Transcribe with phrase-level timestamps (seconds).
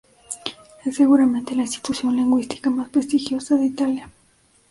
[0.83, 4.09] Es seguramente la institución lingüística más prestigiosa de Italia.